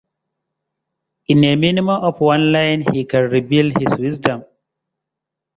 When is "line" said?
2.51-2.83